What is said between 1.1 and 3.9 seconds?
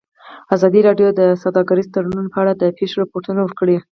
د سوداګریز تړونونه په اړه د پېښو رپوټونه ورکړي.